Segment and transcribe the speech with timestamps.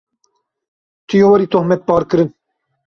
[1.07, 2.29] Tu yê werî tohmetbarkirin.